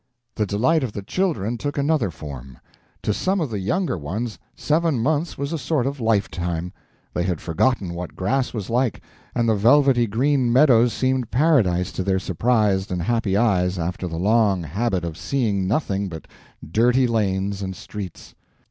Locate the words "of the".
0.83-1.03, 3.39-3.59